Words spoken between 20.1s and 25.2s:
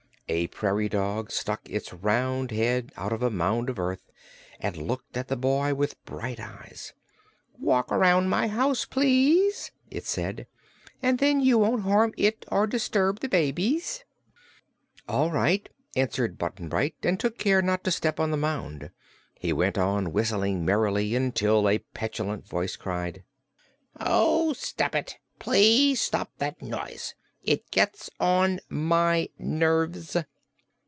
whistling merrily, until a petulant voice cried: "Oh, stop it!